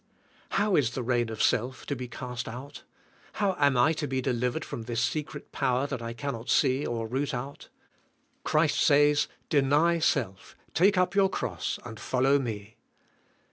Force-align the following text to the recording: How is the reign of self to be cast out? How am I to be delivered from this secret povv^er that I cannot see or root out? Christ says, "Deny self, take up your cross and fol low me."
How 0.57 0.75
is 0.75 0.95
the 0.95 1.03
reign 1.03 1.29
of 1.29 1.43
self 1.43 1.85
to 1.85 1.95
be 1.95 2.07
cast 2.07 2.47
out? 2.47 2.81
How 3.33 3.55
am 3.59 3.77
I 3.77 3.93
to 3.93 4.07
be 4.07 4.19
delivered 4.19 4.65
from 4.65 4.85
this 4.85 4.99
secret 4.99 5.51
povv^er 5.51 5.87
that 5.89 6.01
I 6.01 6.11
cannot 6.13 6.49
see 6.49 6.87
or 6.87 7.05
root 7.05 7.35
out? 7.35 7.69
Christ 8.43 8.79
says, 8.79 9.27
"Deny 9.49 9.99
self, 9.99 10.55
take 10.73 10.97
up 10.97 11.13
your 11.13 11.29
cross 11.29 11.77
and 11.85 11.99
fol 11.99 12.23
low 12.23 12.39
me." 12.39 12.77